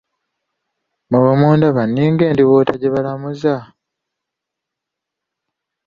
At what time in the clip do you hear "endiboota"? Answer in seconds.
2.29-2.73